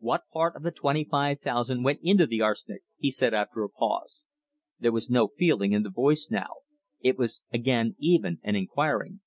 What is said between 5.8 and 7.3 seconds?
the voice now; it